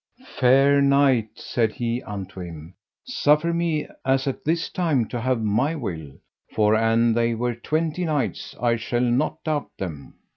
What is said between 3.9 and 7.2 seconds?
as at this time to have my will, for an